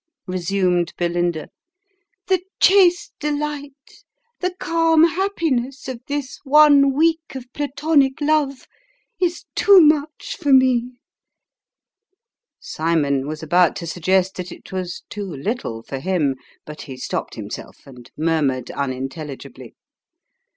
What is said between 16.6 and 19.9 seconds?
but he stopped himself, and murmured unintelligibly.